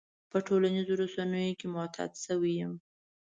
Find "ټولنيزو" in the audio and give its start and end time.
0.47-0.93